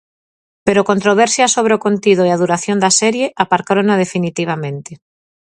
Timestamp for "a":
2.31-2.39